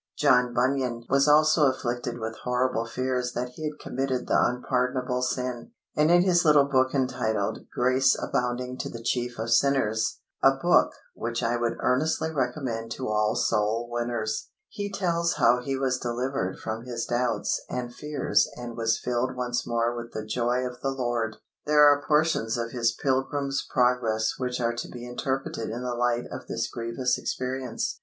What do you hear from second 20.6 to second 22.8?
of the Lord. There are portions of